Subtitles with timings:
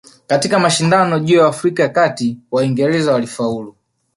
[0.27, 3.75] Katika mashindano juu ya Afrika ya Kati Waingereza walifaulu